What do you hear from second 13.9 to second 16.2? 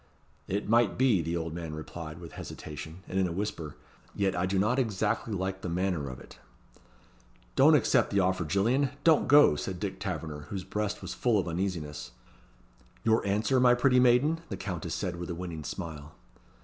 maiden?" the Countess said, with a winning smile.